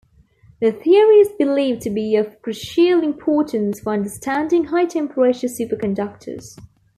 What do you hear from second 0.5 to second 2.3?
The theory is believed to be